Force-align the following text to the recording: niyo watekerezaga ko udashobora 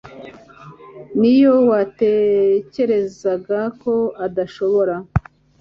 niyo 1.19 1.53
watekerezaga 1.69 3.59
ko 3.81 3.93
udashobora 4.25 4.95